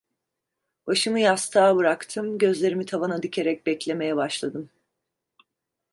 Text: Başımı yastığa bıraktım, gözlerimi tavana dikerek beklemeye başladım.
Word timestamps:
Başımı 0.87 1.19
yastığa 1.19 1.75
bıraktım, 1.75 2.37
gözlerimi 2.37 2.85
tavana 2.85 3.23
dikerek 3.23 3.65
beklemeye 3.65 4.15
başladım. 4.15 4.69